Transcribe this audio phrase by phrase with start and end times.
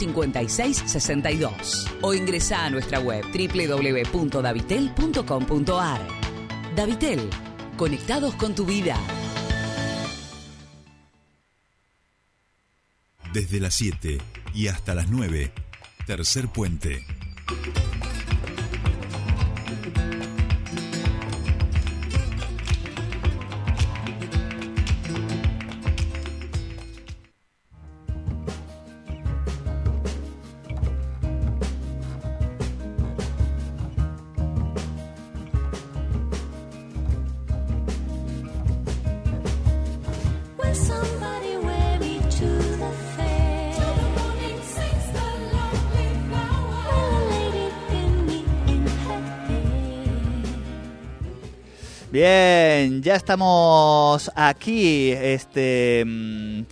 [0.00, 6.08] 5662 o ingresa a nuestra web www.davitel.com.ar.
[6.74, 7.28] Davitel,
[7.76, 8.96] conectados con tu vida.
[13.34, 14.16] Desde las 7
[14.54, 15.52] y hasta las 9,
[16.06, 17.04] tercer puente.
[52.12, 55.12] Bien, ya estamos aquí.
[55.12, 56.62] Este mm,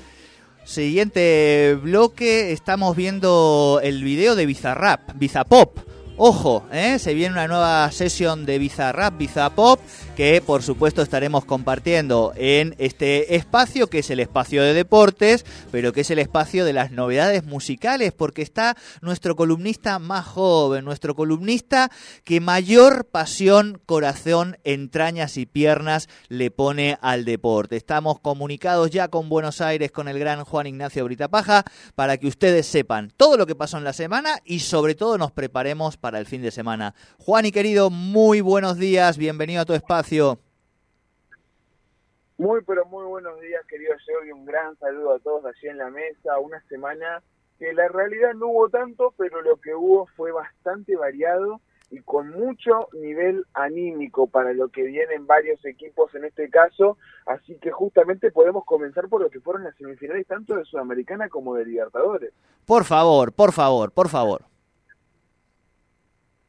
[0.65, 5.79] siguiente bloque, estamos viendo el video de Bizarrap, Bizapop.
[6.21, 6.99] Ojo, ¿eh?
[6.99, 9.79] se viene una nueva sesión de Bizarrap, Bizapop,
[10.17, 15.93] que por supuesto estaremos compartiendo en este espacio, que es el espacio de deportes, pero
[15.93, 21.15] que es el espacio de las novedades musicales, porque está nuestro columnista más joven, nuestro
[21.15, 21.89] columnista
[22.25, 27.77] que mayor pasión, corazón, entrañas y piernas le pone al deporte.
[27.77, 32.67] Estamos comunicados ya con Buenos Aires, con el gran Juan Ignacio Britapaja, para que ustedes
[32.67, 36.27] sepan todo lo que pasó en la semana y sobre todo nos preparemos para el
[36.27, 36.95] fin de semana.
[37.19, 40.39] Juan y querido, muy buenos días, bienvenido a tu espacio.
[42.39, 44.37] Muy, pero muy buenos días, querido Sergio.
[44.37, 46.39] Un gran saludo a todos allí en la mesa.
[46.39, 47.21] Una semana
[47.59, 52.31] que la realidad no hubo tanto, pero lo que hubo fue bastante variado y con
[52.31, 56.97] mucho nivel anímico para lo que vienen varios equipos en este caso.
[57.27, 61.55] Así que justamente podemos comenzar por lo que fueron las semifinales tanto de Sudamericana como
[61.57, 62.33] de Libertadores.
[62.67, 64.45] Por favor, por favor, por favor.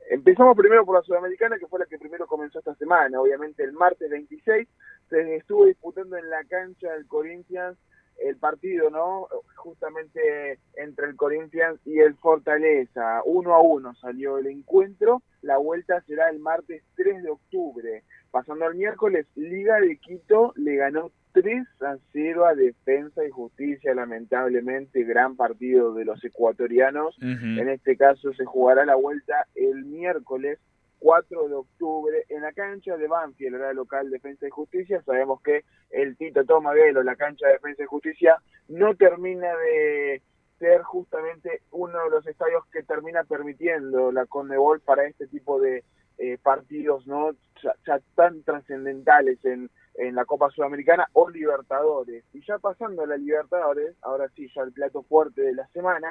[0.10, 3.22] Empezamos primero por la Sudamericana, que fue la que primero comenzó esta semana.
[3.22, 4.68] Obviamente el martes 26
[5.08, 7.78] se estuvo disputando en la cancha del Corinthians
[8.18, 9.28] el partido, ¿no?
[9.56, 13.22] Justamente entre el Corinthians y el Fortaleza.
[13.24, 15.22] Uno a uno salió el encuentro.
[15.44, 18.04] La vuelta será el martes 3 de octubre.
[18.32, 23.94] Pasando al miércoles, Liga de Quito le ganó 3 a 0 a Defensa y Justicia,
[23.94, 27.18] lamentablemente, gran partido de los ecuatorianos.
[27.22, 30.60] En este caso se jugará la vuelta el miércoles
[31.00, 35.02] 4 de octubre en la cancha de Banfield, la local Defensa y Justicia.
[35.04, 38.36] Sabemos que el Tito Tomagelo, la cancha de Defensa y Justicia,
[38.68, 40.22] no termina de
[40.60, 45.84] ser justamente uno de los estadios que termina permitiendo la Conmebol para este tipo de
[46.18, 47.32] eh, partidos no
[47.64, 52.24] ya, ya tan trascendentales en, en la Copa Sudamericana o Libertadores.
[52.34, 56.10] Y ya pasando a la Libertadores, ahora sí, ya el plato fuerte de la semana,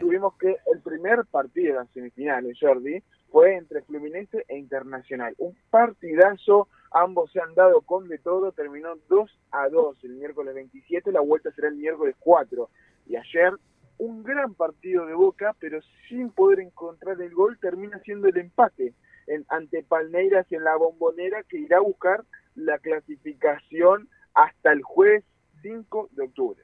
[0.00, 5.34] tuvimos que el primer partido de las semifinales, Jordi, fue entre Fluminense e Internacional.
[5.38, 10.54] Un partidazo, ambos se han dado con de todo, terminó 2 a 2 el miércoles
[10.54, 12.68] 27, la vuelta será el miércoles 4.
[13.06, 13.52] Y ayer
[13.98, 18.94] un gran partido de Boca, pero sin poder encontrar el gol, termina siendo el empate
[19.26, 22.24] en, ante Palmeiras en la bombonera que irá a buscar
[22.56, 25.24] la clasificación hasta el jueves
[25.62, 26.62] 5 de octubre.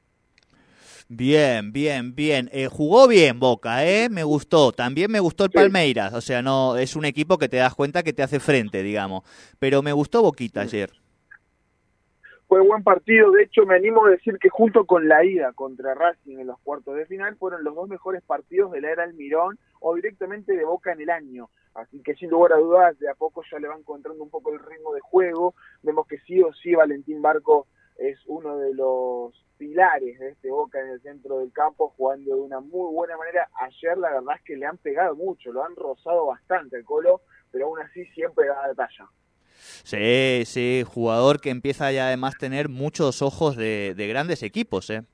[1.08, 2.48] Bien, bien, bien.
[2.53, 4.08] Eh, jugó bien Boca, ¿eh?
[4.08, 4.72] Me gustó.
[4.72, 5.56] También me gustó el Sí.
[5.56, 6.14] Palmeiras.
[6.14, 9.22] O sea, no es un equipo que te das cuenta que te hace frente, digamos.
[9.58, 10.91] Pero me gustó Boquita ayer.
[12.48, 15.94] Fue buen partido, de hecho me animo a decir que junto con la ida contra
[15.94, 19.59] Racing en los cuartos de final fueron los dos mejores partidos de la era Almirón
[19.80, 21.48] o directamente de Boca en el año.
[21.75, 24.53] Así que sin lugar a dudas, de a poco ya le va encontrando un poco
[24.53, 25.55] el ritmo de juego.
[25.83, 27.66] Vemos que sí o sí Valentín Barco
[27.97, 32.41] es uno de los pilares de este Boca en el centro del campo, jugando de
[32.41, 33.49] una muy buena manera.
[33.60, 37.22] Ayer la verdad es que le han pegado mucho, lo han rozado bastante el Colo,
[37.50, 39.09] pero aún así siempre da la talla.
[39.84, 44.91] Sí, sí, jugador que empieza ya además a tener muchos ojos de, de grandes equipos,
[44.91, 45.04] ¿eh?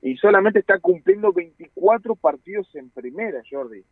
[0.00, 3.84] Y solamente está cumpliendo 24 partidos en primera, Jordi.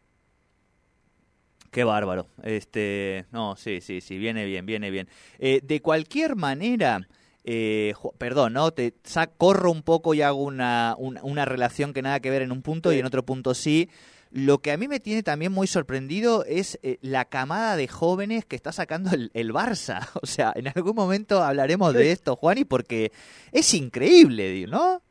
[1.70, 2.26] Qué bárbaro.
[2.42, 5.08] Este, no, sí, sí, sí, viene bien, viene bien.
[5.38, 7.06] Eh, de cualquier manera,
[7.44, 8.72] eh, perdón, ¿no?
[8.72, 12.42] Te sa- corro un poco y hago una, una, una relación que nada que ver
[12.42, 13.88] en un punto y en otro punto sí.
[14.32, 18.44] Lo que a mí me tiene también muy sorprendido es eh, la camada de jóvenes
[18.44, 20.08] que está sacando el, el Barça.
[20.22, 23.12] O sea, en algún momento hablaremos de esto, Juani, porque
[23.52, 25.02] es increíble, ¿no?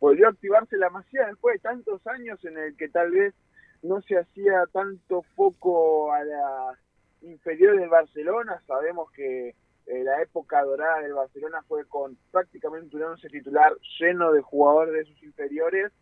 [0.00, 3.34] Volvió a activarse la masía después de tantos años en el que tal vez
[3.82, 6.78] no se hacía tanto foco a las
[7.22, 8.62] inferiores del Barcelona.
[8.66, 9.54] Sabemos que
[9.86, 14.94] eh, la época dorada del Barcelona fue con prácticamente un once titular lleno de jugadores
[14.94, 15.92] de sus inferiores.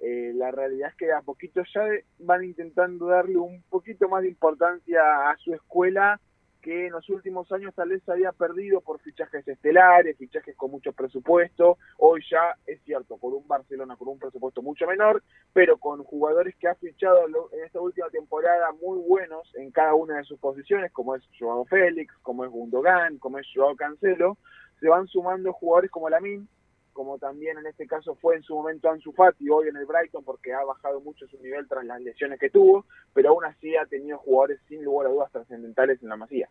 [0.00, 1.82] Eh, la realidad es que a poquito ya
[2.18, 6.20] van intentando darle un poquito más de importancia a su escuela
[6.64, 10.94] que en los últimos años tal vez había perdido por fichajes estelares, fichajes con mucho
[10.94, 11.76] presupuesto.
[11.98, 15.22] Hoy ya es cierto, con un Barcelona con un presupuesto mucho menor,
[15.52, 20.16] pero con jugadores que ha fichado en esta última temporada muy buenos en cada una
[20.16, 24.38] de sus posiciones, como es Joao Félix, como es Gundogan, como es Joao Cancelo,
[24.80, 26.48] se van sumando jugadores como Lamin,
[26.94, 30.24] como también en este caso fue en su momento Ansu Fati, hoy en el Brighton,
[30.24, 33.84] porque ha bajado mucho su nivel tras las lesiones que tuvo, pero aún así ha
[33.84, 36.48] tenido jugadores sin lugar a dudas trascendentales en la masía.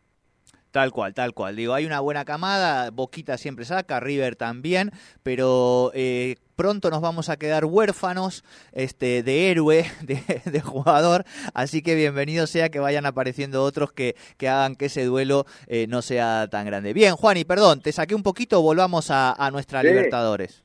[0.74, 1.56] Tal cual, tal cual.
[1.56, 4.90] Digo, hay una buena camada, Boquita siempre saca, River también,
[5.22, 11.84] pero eh, pronto nos vamos a quedar huérfanos este, de héroe, de, de jugador, así
[11.84, 16.02] que bienvenido sea que vayan apareciendo otros que, que hagan que ese duelo eh, no
[16.02, 16.92] sea tan grande.
[16.94, 19.88] Bien, Juan, y perdón, te saqué un poquito, volvamos a, a nuestra Sí.
[19.90, 20.64] Libertadores.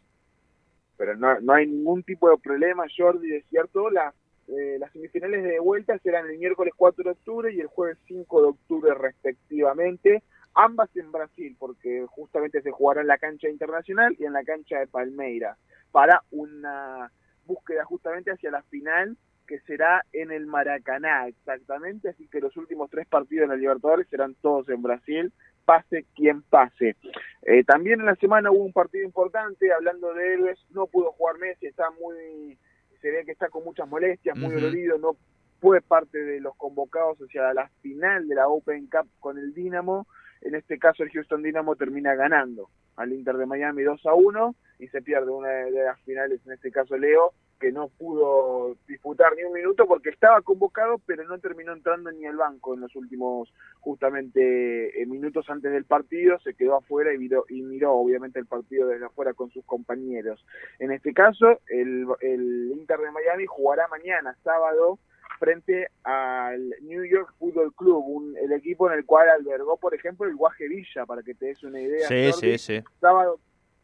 [0.96, 4.14] pero no, no hay ningún tipo de problema, Jordi, es cierto, las,
[4.48, 8.42] eh, las semifinales de vuelta serán el miércoles 4 de octubre y el jueves 5
[8.42, 10.22] de octubre respectivamente,
[10.54, 14.78] ambas en Brasil, porque justamente se jugará en la cancha internacional y en la cancha
[14.78, 15.58] de Palmeiras,
[15.92, 17.12] para una
[17.44, 19.16] búsqueda justamente hacia la final
[19.46, 24.06] que será en el Maracaná, exactamente, así que los últimos tres partidos en la Libertadores
[24.08, 25.32] serán todos en Brasil,
[25.64, 26.96] pase quien pase.
[27.42, 31.38] Eh, también en la semana hubo un partido importante, hablando de héroes, no pudo jugar
[31.38, 32.58] Messi, está muy,
[33.00, 34.60] se ve que está con muchas molestias, muy Ujú.
[34.60, 35.16] dolorido, no
[35.60, 40.06] fue parte de los convocados hacia la final de la Open Cup con el Dinamo,
[40.40, 44.54] en este caso el Houston Dynamo termina ganando al Inter de Miami 2 a 1
[44.78, 49.34] y se pierde una de las finales, en este caso Leo, que no pudo disputar
[49.36, 52.94] ni un minuto porque estaba convocado, pero no terminó entrando ni al banco en los
[52.96, 58.38] últimos justamente eh, minutos antes del partido, se quedó afuera y miró, y miró obviamente
[58.38, 60.44] el partido desde afuera con sus compañeros.
[60.78, 64.98] En este caso, el, el Inter de Miami jugará mañana, sábado,
[65.38, 70.26] frente al New York Football Club, un- el equipo en el cual albergó, por ejemplo,
[70.26, 72.06] el Guaje Villa, para que te des una idea.
[72.08, 72.84] Sí, Jordi sí, sí.
[73.00, 73.38] sábado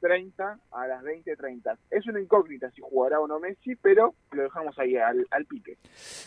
[0.05, 1.79] 30 a las 20.30.
[1.91, 5.79] Es una incógnita si jugará o no Messi, pero lo dejamos ahí al, al pique.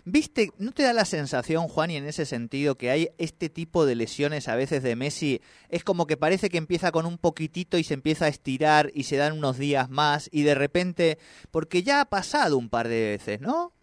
[0.03, 0.49] ¿Viste?
[0.57, 3.93] ¿No te da la sensación, Juan, y en ese sentido, que hay este tipo de
[3.93, 5.41] lesiones a veces de Messi?
[5.69, 9.03] Es como que parece que empieza con un poquitito y se empieza a estirar y
[9.03, 11.19] se dan unos días más y de repente,
[11.51, 13.73] porque ya ha pasado un par de veces, ¿no?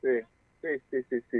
[0.00, 0.20] Sí,
[0.62, 1.38] sí, sí, sí, sí.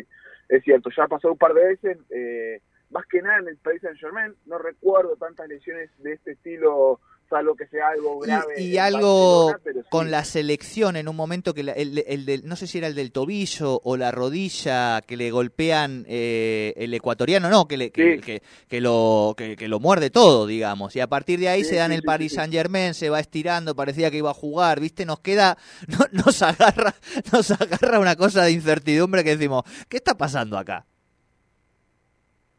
[0.49, 2.61] Es cierto, ya ha pasado un par de veces, eh,
[2.91, 6.99] más que nada en el Paris Saint Germain, no recuerdo tantas lesiones de este estilo,
[7.35, 8.63] salvo que sea algo Y- grave.
[8.63, 9.87] Y, algo Barcelona, pero sí.
[9.91, 12.87] con la selección en un momento que la- el, el del, no sé si era
[12.87, 17.91] el del tobillo o la rodilla que le golpean eh, el ecuatoriano, no, que, le,
[17.91, 18.21] que, Sí.
[18.21, 20.95] que, que lo, que, lo muerde todo, digamos.
[20.97, 22.35] Y a partir de ahí Sí, se dan el Paris.
[22.35, 25.05] Saint Germain, se va estirando, parecía que iba a jugar, ¿viste?
[25.05, 25.59] Nos queda,
[25.89, 26.95] no- nos agarra,
[27.33, 30.87] nos agarra una cosa de incertidumbre que decimos, ¿qué está pasando acá?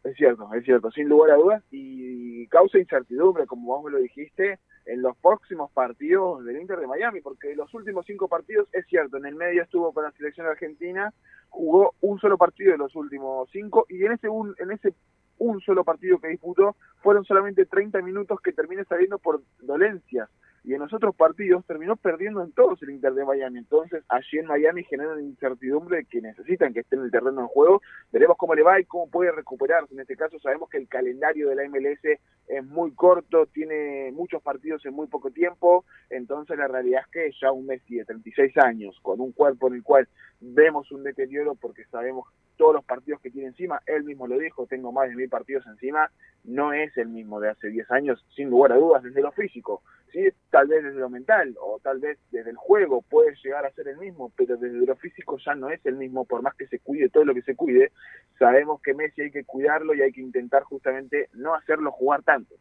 [0.05, 4.59] Es cierto, es cierto, sin lugar a dudas, y causa incertidumbre, como vos lo dijiste,
[4.85, 9.17] en los próximos partidos del Inter de Miami, porque los últimos cinco partidos, es cierto,
[9.17, 11.11] en el medio estuvo con la selección argentina,
[11.49, 14.93] jugó un solo partido de los últimos cinco, y en ese un, en ese
[15.39, 20.29] un solo partido que disputó, fueron solamente 30 minutos que termina saliendo por dolencias,
[20.65, 23.59] y en los otros partidos terminó perdiendo en todos el Inter de Miami.
[23.59, 27.47] Entonces, allí en Miami genera una incertidumbre que necesitan que esté en el terreno de
[27.47, 27.83] juego.
[28.11, 29.93] Veremos cómo le va y cómo puede recuperarse.
[29.93, 34.41] En este caso, sabemos que el calendario de la MLS es muy corto, tiene muchos
[34.41, 35.85] partidos en muy poco tiempo.
[36.09, 39.75] Entonces, la realidad es que ya un Messi de 36 años, con un cuerpo en
[39.75, 40.07] el cual
[40.39, 44.65] vemos un deterioro porque sabemos todos los partidos que tiene encima, él mismo lo dijo,
[44.67, 46.09] tengo más de mil partidos encima,
[46.43, 49.81] no es el mismo de hace 10 años, sin lugar a dudas, desde lo físico,
[50.11, 53.71] sí, tal vez desde lo mental o tal vez desde el juego puede llegar a
[53.71, 56.67] ser el mismo, pero desde lo físico ya no es el mismo, por más que
[56.67, 57.91] se cuide todo lo que se cuide,
[58.39, 62.55] sabemos que Messi hay que cuidarlo y hay que intentar justamente no hacerlo jugar tanto.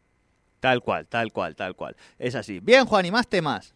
[0.59, 1.95] Tal cual, tal cual, tal cual.
[2.17, 2.59] Es así.
[2.59, 3.75] Bien, Juan, y más temas.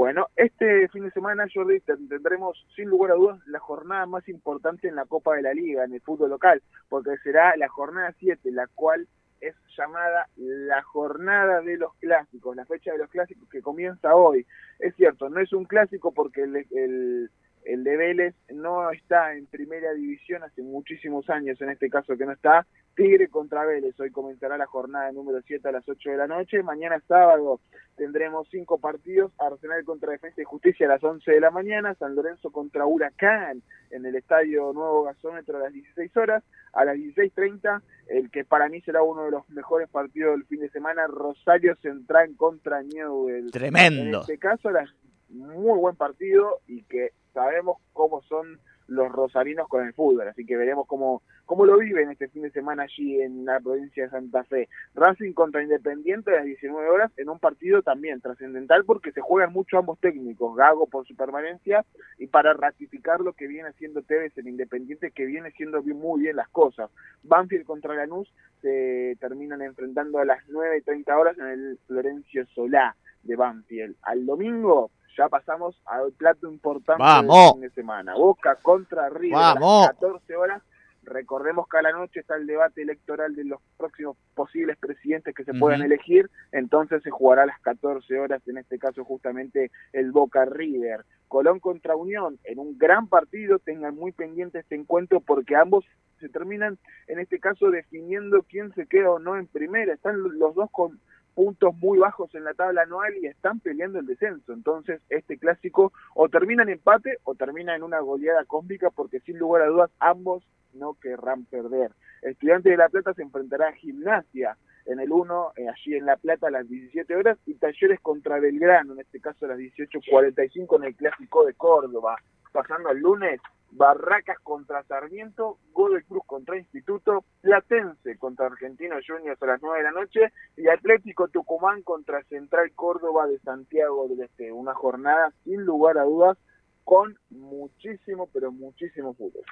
[0.00, 4.26] Bueno, este fin de semana, Jordi, ten- tendremos sin lugar a dudas la jornada más
[4.30, 8.14] importante en la Copa de la Liga, en el fútbol local, porque será la jornada
[8.18, 9.06] 7, la cual
[9.42, 14.46] es llamada la jornada de los clásicos, la fecha de los clásicos que comienza hoy.
[14.78, 17.30] Es cierto, no es un clásico porque el, el,
[17.72, 22.26] el de Vélez no está en primera división hace muchísimos años, en este caso que
[22.26, 22.66] no está.
[22.96, 26.62] Tigre contra Vélez, hoy comenzará la jornada número 7 a las 8 de la noche.
[26.64, 27.60] Mañana sábado
[27.96, 32.16] tendremos cinco partidos, Arsenal contra Defensa y Justicia a las 11 de la mañana, San
[32.16, 37.82] Lorenzo contra Huracán en el Estadio Nuevo Gasómetro a las 16 horas, a las 16.30,
[38.08, 41.76] el que para mí será uno de los mejores partidos del fin de semana, Rosario
[41.76, 43.44] Central contra Newell.
[43.44, 44.22] En Tremendo.
[44.22, 44.90] este caso, a las
[45.30, 48.58] muy buen partido y que sabemos cómo son
[48.90, 52.50] los rosarinos con el fútbol, así que veremos cómo, cómo lo viven este fin de
[52.50, 54.68] semana allí en la provincia de Santa Fe.
[54.94, 59.52] Racing contra Independiente a las 19 horas en un partido también trascendental porque se juegan
[59.52, 61.84] mucho ambos técnicos, Gago por su permanencia
[62.18, 66.34] y para ratificar lo que viene haciendo Tevez en Independiente, que viene haciendo muy bien
[66.34, 66.90] las cosas.
[67.22, 68.28] Banfield contra Lanús
[68.60, 73.94] se terminan enfrentando a las 9 y 30 horas en el Florencio Solá de Banfield.
[74.02, 77.52] Al domingo ya pasamos al plato importante ¡Vamos!
[77.52, 78.14] del fin de semana.
[78.14, 79.84] Boca contra River ¡Vamos!
[79.84, 80.62] a las 14 horas.
[81.02, 85.44] Recordemos que a la noche está el debate electoral de los próximos posibles presidentes que
[85.44, 90.12] se puedan elegir, entonces se jugará a las 14 horas, en este caso justamente el
[90.12, 91.04] Boca River.
[91.28, 95.84] Colón contra Unión, en un gran partido, tengan muy pendiente este encuentro porque ambos
[96.18, 99.92] se terminan, en este caso, definiendo quién se queda o no en primera.
[99.94, 101.00] Están los dos con
[101.34, 104.52] puntos muy bajos en la tabla anual y están peleando el descenso.
[104.52, 109.38] Entonces, este clásico o termina en empate o termina en una goleada cósmica porque sin
[109.38, 110.44] lugar a dudas ambos
[110.74, 111.92] no querrán perder.
[112.22, 114.56] Estudiante de La Plata se enfrentará a Gimnasia
[114.86, 118.40] en el 1, eh, allí en La Plata a las 17 horas y Talleres contra
[118.40, 122.16] Belgrano, en este caso a las 18.45 en el Clásico de Córdoba.
[122.52, 123.40] Pasando al lunes,
[123.72, 129.84] Barracas contra Sarmiento, Godoy Cruz contra Instituto, Platense contra Argentino Juniors a las 9 de
[129.84, 130.20] la noche
[130.56, 134.50] y Atlético Tucumán contra Central Córdoba de Santiago del Este.
[134.52, 136.36] Una jornada sin lugar a dudas
[136.84, 139.44] con muchísimo, pero muchísimo fútbol.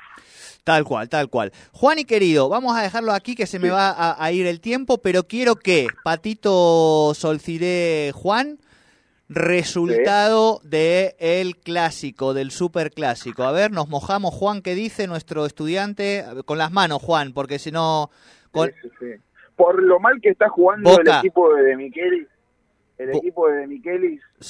[0.64, 1.52] Tal cual, tal cual.
[1.72, 3.70] Juan y querido, vamos a dejarlo aquí que se me Sí.
[3.74, 8.58] va a, a ir el tiempo, pero quiero que Patito Solciré Juan,
[9.28, 13.42] resultado de el clásico, del super clásico.
[13.44, 16.24] A ver, nos mojamos, Juan, ¿qué dice nuestro estudiante?
[16.44, 18.10] Con las manos, Juan, porque si no...
[18.50, 18.68] Con...
[18.68, 19.06] Sí, sí, sí.
[19.56, 21.02] Por lo mal que está jugando Boca.
[21.02, 22.28] el equipo de, de Michelis,
[22.98, 23.62] el Bo- equipo de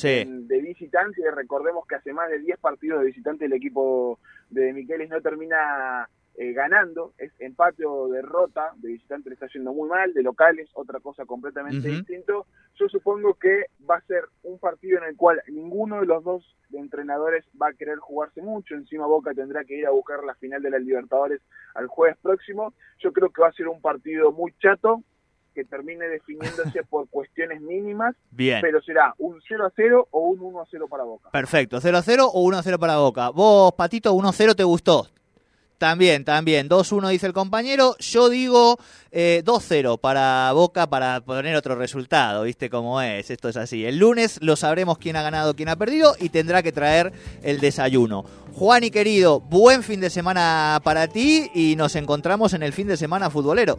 [0.03, 4.19] en- de visitante, recordemos que hace más de 10 partidos de visitante el equipo
[4.51, 6.09] de Michelis no termina
[6.41, 10.71] eh, ganando, es empate o derrota, de visitante le está yendo muy mal, de locales
[10.75, 11.97] otra cosa completamente Ujú.
[11.97, 12.47] distinto.
[12.77, 16.57] Yo supongo que va a ser un partido en el cual ninguno de los dos
[16.73, 20.63] entrenadores va a querer jugarse mucho, encima Boca tendrá que ir a buscar la final
[20.63, 21.41] de la Libertadores
[21.75, 22.73] al jueves próximo.
[23.01, 25.03] Yo creo que va a ser un partido muy chato,
[25.57, 28.61] que termine definiéndose por cuestiones mínimas, Bien.
[28.61, 31.31] pero será un 0 a 0 o un 1 a 0 para Boca.
[31.33, 33.31] Perfecto, 0 a 0 o 1 a 0 para Boca.
[33.31, 35.09] Vos, Patito, 1 a 0 te gustó.
[35.79, 36.69] También, también.
[36.69, 37.95] 2-1 dice el compañero.
[38.01, 38.79] Yo digo
[39.13, 42.43] eh, 2-0 para Boca para poner otro resultado.
[42.43, 43.31] ¿Viste cómo es?
[43.31, 43.87] Esto es así.
[43.87, 47.61] El lunes lo sabremos quién ha ganado, quién ha perdido y tendrá que traer el
[47.61, 48.25] desayuno.
[48.55, 52.89] Juan y querido, buen fin de semana para ti y nos encontramos en el fin
[52.89, 53.79] de semana futbolero.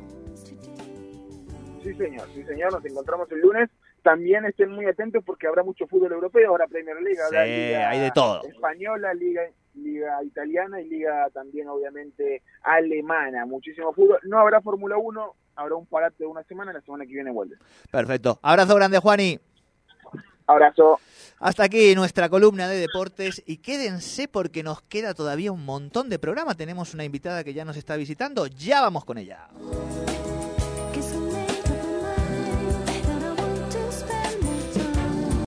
[1.83, 3.69] Sí, señor, sí, señor, nos encontramos el lunes.
[4.03, 7.89] También estén muy atentos porque habrá mucho fútbol europeo, habrá Premier League, habrá Sí, Liga
[7.89, 8.41] hay de todo.
[8.45, 9.41] española, Liga,
[9.75, 13.45] Liga italiana y Liga también, obviamente, alemana.
[13.45, 14.19] Muchísimo fútbol.
[14.23, 17.57] No habrá Fórmula 1, habrá un parate de una semana, la semana que viene vuelve.
[17.91, 18.39] Perfecto.
[18.41, 19.39] Abrazo grande, Juani.
[20.47, 20.99] Abrazo.
[21.39, 26.17] Hasta aquí nuestra columna de deportes y quédense porque nos queda todavía un montón de
[26.19, 26.55] programa.
[26.55, 28.47] Tenemos una invitada que ya nos está visitando.
[28.47, 29.47] Ya vamos con ella.